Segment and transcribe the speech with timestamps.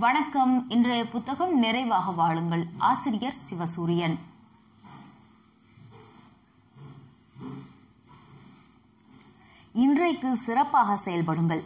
[0.00, 0.70] வணக்கம்.
[0.70, 2.66] இன்றைய புத்தகம் நிறைவாக வாழுங்கள்.
[2.78, 4.18] ஆசிரியர் சிவசூரியன்.
[9.72, 11.64] இன்றைக்கு சிறப்பாக செயல்படுங்கள்.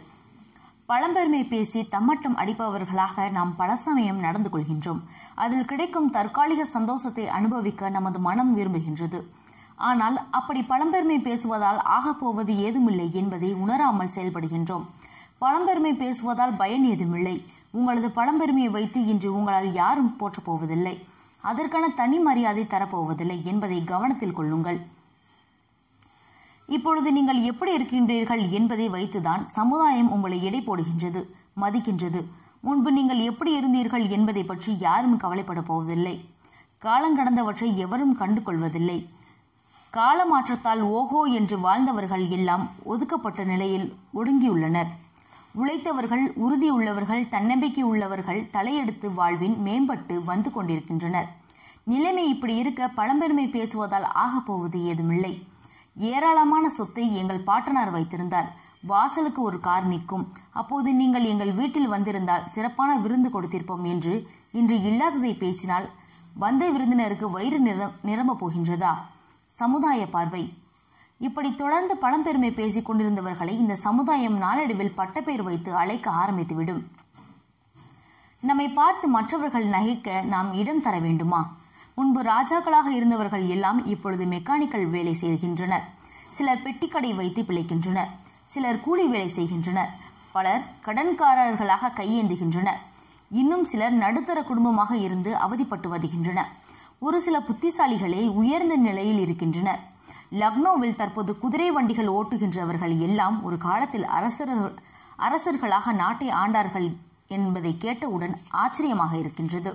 [0.87, 5.01] பழம்பெருமை பேசி தம்மட்டம் அடிப்பவர்களாக நாம் பல சமயம் நடந்து கொள்கின்றோம்.
[5.35, 9.23] அதில் கிடைக்கும் தற்காலிக சந்தோஷத்தை அனுபவிக்க நமது மனம் விரும்புகின்றது.
[9.77, 14.85] ஆனால் அப்படி பழம்பெருமை பேசுவதால் ஆகப்போவது ஏதுமில்லை என்பதை உணராமல் செயல்படுகின்றோம்.
[15.41, 17.45] பழம்பெருமை பேசுவதால் பயன் ஏதுமில்லை.
[17.71, 20.95] உங்களது பழம்பெருமையை வைத்து இன்று உங்களால் யாரும் போற்றப் போவதில்லை
[21.41, 24.79] அதற்கான தனி மரியாதை தரப்போவதில்லை என்பதை கவனத்தில் கொள்ளுங்கள்.
[26.67, 31.21] இப்பொழுது நீங்கள் எப்படி இருக்கின்றீர்கள் என்பதை வைத்துதான் சமுதாயம் உங்களை எடை போடுகின்றது
[31.61, 32.21] மதிக்கின்றது.
[32.61, 36.15] முன்பு நீங்கள் எப்படி இருந்தீர்கள் என்பதை பற்றி யாரும் கவலைப்பட போவதில்லை.
[36.81, 38.97] காலங்கடந்தவற்றை எவரும் கண்டு கொள்வதில்லை
[39.97, 43.87] காலமாற்றத்தால் ஓஹோ என்று வாழ்ந்தவர்கள் எல்லாம் ஒதுக்கப்பட்ட நிலையில்
[44.19, 44.89] ஒடுங்கியுள்ளனர்.
[45.61, 51.29] உழைத்தவர்கள் உறுதியுள்ளவர்கள் தன்னம்பிக்கை உள்ளவர்கள் தலையெடுத்து வாழ்வின் மேம்பட்டு வந்து கொண்டிருக்கின்றனர்.
[51.93, 55.33] நிலைமை இப்படி இருக்க பழம்பெருமை பேசுவதால் ஆகப்போவது ஏதுமில்லை.
[56.11, 58.49] ஏராளமான சொத்தை எங்கள் பாட்டனார் வைத்திருந்தார்.
[58.91, 60.25] வாசலுக்கு ஒரு கார் நிற்கும்.
[60.59, 64.15] அப்போது நீங்கள் எங்கள் வீட்டில் வந்திருந்தால் சிறப்பான விருந்து கொடுத்திருப்போம் என்று
[64.59, 65.87] இன்று இல்லாததை பேசினால்
[66.43, 68.93] வந்த விருந்தினருக்கு வயிறு நிரம் நிரம்ப போகின்றதா?
[69.59, 70.53] சமுதாய பார்வை.
[71.19, 76.81] இப்படி தொடர்ந்து பழம்பெருமை பேசிக் கொண்டிருந்தவர்களை இந்த சமுதாயம் நாளடைவில் பட்டப்பேர் வைத்து அழைக்க ஆரம்பித்துவிடும்.
[78.41, 81.41] நம்மை பார்த்து மற்றவர்கள் நகைக்க நாம் இடம் தர வேண்டுமா?
[81.95, 85.85] முன்பு ராஜாக்களாக இருந்தவர்கள் எல்லாம் இப்பொழுது மெக்கானிக்கல் வேலை செய்கின்றனர்.
[86.29, 88.11] சிலர் பெட்டிக்கடை வைத்து பிழைக்கின்றனர்.
[88.45, 89.89] சிலர் கூலி வேலை செய்கின்றனர்.
[90.31, 92.81] பலர் கடன்காரர்களாக கையேந்துகின்றனர்.
[93.31, 96.51] இன்னும் சிலர் நடுத்தர குடும்பமாக இருந்து அவதிப்பட்டு வருகின்றனர்.
[96.99, 99.81] ஒரு சில புத்திசாலிகளே உயர்ந்த நிலையில் இருக்கின்றனர்.
[100.41, 104.73] லக்னோவில் தற்போது குதிரை வண்டிகள் ஓட்டுகின்றவர்கள் எல்லாம் ஒரு காலத்தில் அரசர்கள்
[105.27, 106.87] அரசர்களாக நாட்டை ஆண்டார்கள்
[107.27, 109.71] என்பதை கேட்டவுடன் ஆச்சரியமாக இருக்கின்றது.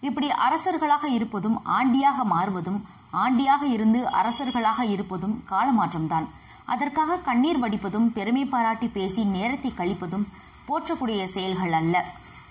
[0.00, 2.80] இப்படி அரசர்களாக இருப்பதும் ஆண்டியாக மாறுவதும்
[3.24, 6.26] ஆண்டியாக இருந்து அரசர்களாக இருப்பதும் காலமாற்றம்தான்.
[6.64, 10.26] அதற்காக கண்ணீர் வடிப்பதும் பெருமை பாராட்டி பேசி நேரத்தை கழிப்பதும்
[10.68, 11.96] போற்றக்கூடிய செயல்கள் அல்ல.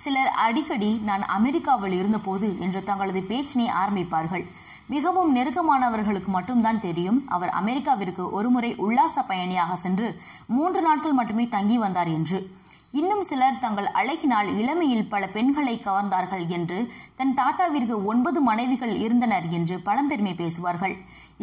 [0.04, 4.46] சிலர் அடிக்கடி நான் அமெரிக்காவில் இருந்தபோது என்று தங்களது பேச்சினை ஆரம்பிப்பார்கள்.
[4.88, 10.10] மிகவும் நெருக்கமானவர்களுக்கு மட்டும்தான் தெரியும் அவர் அமெரிக்காவிற்கு ஒருமுறை உல்லாச பயணியாக சென்று
[10.56, 12.40] மூன்று நாட்கள் மட்டுமே தங்கி வந்தார் என்று.
[13.00, 16.80] இன்னும் சிலர் தங்கள் அழகினால் இளமையில் பல பெண்களை கவர்ந்தார்கள் என்று
[17.16, 20.96] தன் தாத்தாவிற்கு ஒன்பது மனைவிகள் இருந்தனர் என்று பழம்பெருமை பேசுவார்கள்.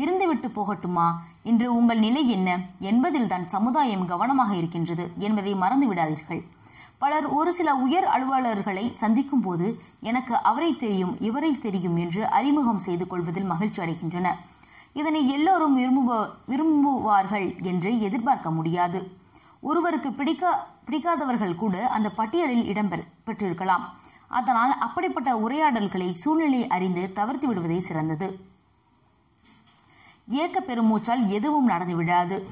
[0.03, 1.07] இருந்துவிட்டு போகட்டுமா?
[1.51, 2.59] இன்று உங்கள் நிலை என்ன?
[2.91, 6.43] என்பதில்தான் சமுதாயம் கவனமாக இருக்கின்றது என்பதை மறந்து விடாதீர்கள்
[6.99, 13.07] பலர் ஒரு சில உயர் அலுவலர்களை சந்திக்கும் போது எனக்கு அவரை தெரியும் இவரை தெரியும் என்று அறிமுகம் செய்து
[13.07, 14.39] கொள்வதில் மகிழ்ச்சி அடைகின்றனர்
[14.93, 19.17] இதனை எல்லோரும் விரும்புவ விரும்புவார்கள் என்று எதிர்பார்க்க முடியாது.
[19.61, 22.91] ஒருவருக்கு பிடிக்க பிடிக்காதவர்கள் கூட அந்த பட்டியலில் இடம்
[23.27, 23.85] பெற்றிருக்கலாம்.
[24.29, 28.29] அதனால் அப்படிப்பட்ட உரையாடல்களை சூழ்நிலை அறிந்து தவிர்த்து விடுவதே சிறந்தது.
[30.27, 32.49] ஏக்க பெருமூச்சால் எதுவும் நடந்து விடாது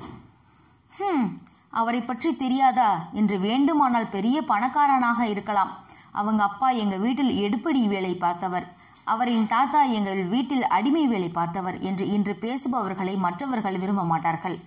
[0.91, 1.43] ஹம்.
[1.73, 3.09] அவரை பற்றி தெரியாதா?
[3.13, 5.73] என்று வேண்டுமானால் பெரிய பணக்காரனாக இருக்கலாம்.
[6.13, 8.67] அவங்க அப்பா எங்க வீட்டில் எடுப்படி வேலை பார்த்தவர்.
[9.05, 14.59] அவரின் தாத்தா எங்கள் வீட்டில் அடிமை வேலை பார்த்தவர் என்று இன்று பேசுபவர்களை மற்றவர்கள் விரும்ப மாட்டார்கள்.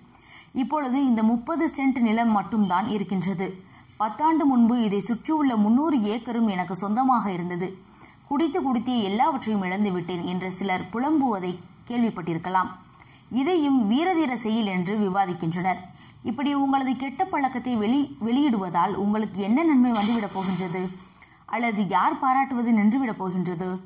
[0.52, 3.64] இப்பொழுது இந்த முப்பது சென்ட் நிலம் மட்டும்தான் இருக்கின்றது.
[3.98, 7.82] பத்தாண்டு முன்பு இதை சுற்றியுள்ள முன்னூறு ஏக்கரும் எனக்கு சொந்தமாக இருந்தது.
[8.28, 11.58] குடித்து குடித்தே எல்லாவற்றையும் இழந்து விட்டேன் என்று சிலர் புலம்புவதை
[11.88, 12.70] கேள்விப்பட்டிருக்கலாம்.
[13.30, 15.80] இதையும் வீரதீர செயல் என்று விவாதிக்கின்றனர்.
[16.22, 20.88] இப்படி உங்களது கெட்ட பழக்கத்தை வெளி வெளியிடுவதால் உங்களுக்கு என்ன நன்மை வந்துவிடப் போகின்றது?
[21.46, 23.80] அல்லது யார் பாராட்டுவது நின்றுவிடப் போகின்றது?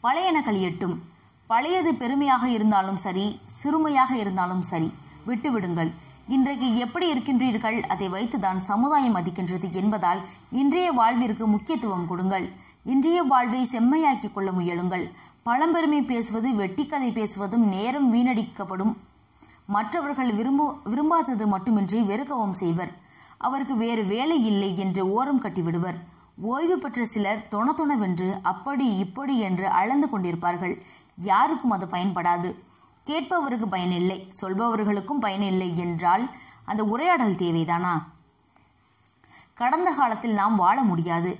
[0.00, 1.02] பழையன கழியட்டும்
[1.46, 4.92] பழையது பெருமையாக இருந்தாலும் சரி சிறுமையாக இருந்தாலும் சரி
[5.26, 5.90] விட்டுவிடுங்கள்.
[6.28, 7.80] இன்றைக்கு எப்படி இருக்கின்றீர்கள்?
[7.82, 12.48] அதை வைத்துதான் சமுதாயம் மதிக்கின்றது என்பதால் இன்றைய வாழ்விற்கு முக்கியத்துவம் கொடுங்கள்.
[12.84, 15.12] இன்றைய வாழ்வை செம்மையாக்கிக் கொள்ள முயலுங்கள்.
[15.44, 18.94] பழம்பெருமை பேசுவது வெட்டிக்கதை பேசுவதும் நேரம் வீணடிக்கப்படும்
[19.66, 22.92] மற்றவர்கள் விரும்ப விரும்பாதது மட்டுமின்றி வெறுக்கவும் செய்வர்.
[23.38, 25.94] அவருக்கு வேறு வேலை இல்லை என்று ஓரம் கட்டிவிடுவர்.
[26.40, 30.80] ஓய்வு பெற்ற சிலர் தொணத்தொணவென்று அப்படி இப்படி என்று அளந்து கொண்டிருப்பார்கள்.
[31.16, 32.54] யாருக்கும் அது பயன்படாது.
[33.04, 36.30] கேட்பவருக்கு பயனில்லை சொல்பவர்களுக்கும் பயனில்லை என்றால்
[36.64, 38.02] அந்த உரையாடல் தேவைதானா?
[39.54, 41.38] கடந்த காலத்தில் நாம் வாழ முடியாது.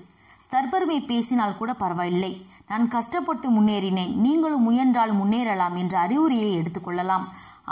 [0.51, 2.47] தற்பெருமை பேசினால் கூட பரவாயில்லை.
[2.69, 4.15] நான் கஷ்டப்பட்டு முன்னேறினேன்.
[4.15, 7.25] நீங்களும் முயன்றால் முன்னேறலாம் என்ற அறிவுரையை எடுத்துக்கொள்ளலாம்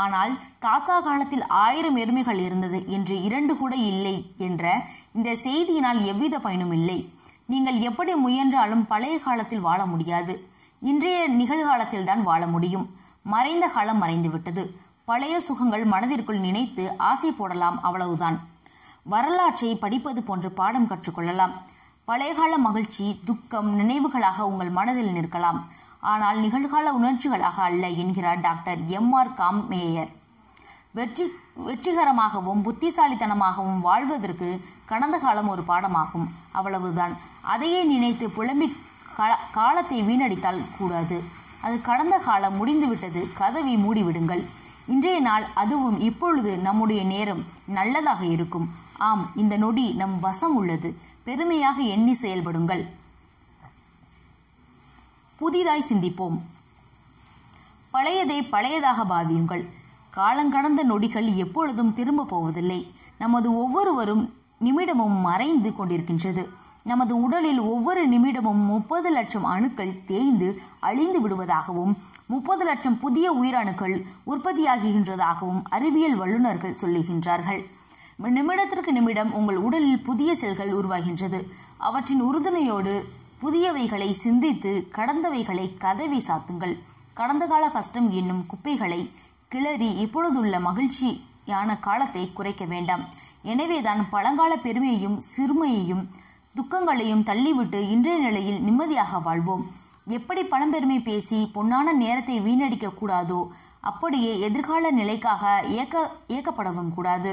[0.03, 4.65] ஆனால் தாத்தா காலத்தில் ஆயிரம் எருமைகள் இருந்தது என்று இரண்டு கூட இல்லை என்ற
[5.17, 6.99] இந்த செய்தியினால் எவ்வித பயனும் இல்லை.
[7.53, 10.35] நீங்கள் எப்படி முயன்றாலும் பழைய காலத்தில் வாழ முடியாது.
[10.83, 12.87] இன்றைய நிகழ்காலத்தில் தான் வாழ முடியும்.
[13.35, 14.65] மறைந்த காலம் மறைந்துவிட்டது
[15.11, 18.37] பழைய சுகங்கள் மனதிற்குள் நினைத்து ஆசை போடலாம் அவ்வளவுதான்.
[19.13, 21.55] வரலாற்றை படிப்பது போன்று பாடம் கற்றுக்கொள்ளலாம்.
[22.09, 25.59] பழையகால மகிழ்ச்சி துக்கம் நினைவுகளாக உங்கள் மனதில் நிற்கலாம்.
[26.13, 30.13] ஆனால் நிகழ்கால உணர்ச்சிகளாக அல்ல என்கிறார் டாக்டர் எம் ஆர் காம்மேயர்
[30.99, 31.25] வெற்றி
[31.67, 34.49] வெற்றிகரமாகவும் புத்திசாலித்தனமாகவும் வாழ்வதற்கு
[34.91, 36.27] கடந்த காலம் ஒரு பாடமாகும்.
[36.59, 37.15] அவ்வளவுதான்.
[37.53, 38.69] அதையே நினைத்து புலம்பி
[39.59, 41.17] காலத்தை வீணடித்தால் கூடாது.
[41.67, 43.21] அது கடந்த காலம் முடிந்துவிட்டது.
[43.41, 44.43] கதவை மூடிவிடுங்கள்.
[44.95, 47.43] இன்றைய நாள் அதுவும் இப்பொழுது நம்முடைய நேரம்.
[47.79, 48.67] நல்லதாக இருக்கும்.
[49.09, 50.91] ஆம் இந்த நொடி நம் வசம் உள்ளது.
[51.29, 52.83] பெருமையாக எண்ணி செயல்படுங்கள்.
[55.37, 56.39] புதிதாய் சிந்திப்போம்.
[57.93, 59.69] பழையதை பழையதாக பாவியுங்கள்.
[60.17, 62.95] காலங்கடந்த நொடிகள் எப்பொழுதும் திரும்ப போவதில்லை.
[63.19, 64.35] நமது ஒவ்வொருவரும்
[64.65, 66.49] நிமிடமும் மறைந்து கொண்டிருக்கின்றது.
[66.83, 71.95] நமது உடலில் ஒவ்வொரு நிமிடமும் முப்பது லட்சம் அணுக்கள் தேய்ந்து அழிந்து விடுவதாகவும்
[72.27, 77.65] முப்பது லட்சம் புதிய உயிரணுக்கள் உற்பத்தியாகுகின்றதாகவும் அறிவியல் வல்லுநர்கள் சொல்லுகின்றார்கள்.
[78.23, 81.43] நிமிடத்திற்கு நிமிடம் உங்கள் உடலில் புதிய செல்கள் உருவாகின்றது.
[81.77, 83.03] அவற்றின் உறுதுணையோடு
[83.43, 86.75] புதியவைகளை சிந்தித்து கடந்தவைகளை கதவை சாத்துங்கள்.
[87.15, 89.01] கடந்த கால கஷ்டம் என்னும் குப்பைகளை
[89.49, 93.03] கிளறி இப்பொழுதுள்ள மகிழ்ச்சியான காலத்தை குறைக்க வேண்டாம்.
[93.43, 96.05] எனவேதான் பழங்கால பெருமையையும் சிறுமையையும்
[96.55, 99.65] துக்கங்களையும் தள்ளிவிட்டு இன்றைய நிலையில் நிம்மதியாக வாழ்வோம்.
[100.07, 103.41] எப்படி பழம்பெருமை பேசி பொன்னான நேரத்தை வீணடிக்க கூடாதோ
[103.91, 107.33] அப்படியே எதிர்கால நிலைக்காக ஏக்க ஏக்கப்படவும் கூடாது.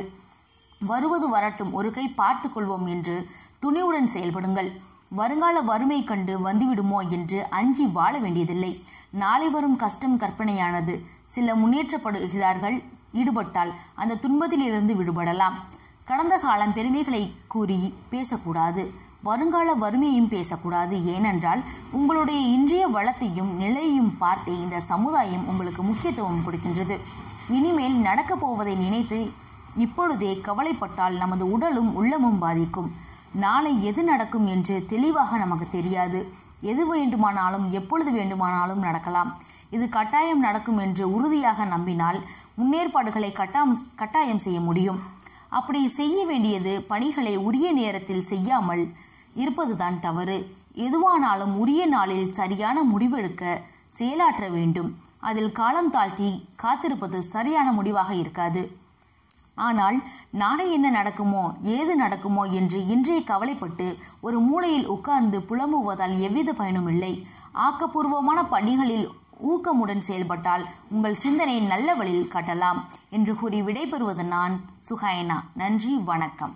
[0.91, 3.15] வருவது வரட்டும் ஒரு கை பார்த்து கொள்வோம் என்று
[3.61, 4.69] துணிவுடன் செயல்படுங்கள்.
[5.13, 8.83] வருங்கால வறுமை கண்டு வந்துவிடுமோ என்று அஞ்சி வாழ வேண்டியதில்லை.
[9.09, 10.93] நாளை வரும் கஷ்டம் கற்பனையானது.
[11.23, 15.57] சில முன்னேற்றப்படுகிறார்கள் ஈடுபட்டால் அந்த துன்பத்திலிருந்து விடுபடலாம்.
[16.05, 18.93] கடந்த காலம் பெருமைகளை கூறி பேசக்கூடாது.
[19.23, 20.95] வருங்கால வறுமையும் பேசக்கூடாது.
[21.05, 26.97] ஏனென்றால் உங்களுடைய இன்றைய வளத்தையும் நிலையையும் பார்த்து இந்த சமுதாயம் உங்களுக்கு முக்கியத்துவம் கொடுக்கின்றது.
[27.49, 29.31] இனிமேல் நடக்கப் போவதை நினைத்து
[29.75, 32.91] இப்பொழுதே கவலைப்பட்டால் நமது உடலும் உள்ளமும் பாதிக்கும்.
[33.33, 36.33] நாளை எது நடக்கும் என்று தெளிவாக நமக்கு தெரியாது.
[36.61, 39.37] எது வேண்டுமானாலும் எப்பொழுது வேண்டுமானாலும் நடக்கலாம்.
[39.69, 42.19] இது கட்டாயம் நடக்கும் என்று உறுதியாக நம்பினால்
[42.57, 44.99] முன்னேற்பாடுகளை கட்டாம் கட்டாயம் செய்ய முடியும்.
[45.49, 48.93] அப்படி செய்ய வேண்டியது பணிகளை உரிய நேரத்தில் செய்யாமல்
[49.33, 50.55] இருப்பதுதான் தவறு.
[50.75, 55.01] எதுவானாலும் உரிய நாளில் சரியான முடிவெடுக்க செயலாற்ற வேண்டும்.
[55.19, 58.79] அதில் காலம் தாழ்த்தி காத்திருப்பது சரியான முடிவாக இருக்காது.
[59.55, 59.97] ஆனால்
[60.31, 63.87] நாளை என்ன நடக்குமோ ஏது நடக்குமோ என்று இன்றே கவலைப்பட்டு
[64.21, 67.27] ஒரு மூலையில் உட்கார்ந்து புலம்புவதால் எவ்வித பயனும் இல்லை.
[67.67, 69.07] ஆக்கப்பூர்வமான பணிகளில்
[69.51, 74.55] ஊக்கமுடன் செயல்பட்டால் உங்கள் சிந்தனை நல்ல வழியில் காட்டலாம் என்று கூறி விடைபெறுவது நான்
[74.89, 76.53] சுகைனா நன்றி வணக்கம்.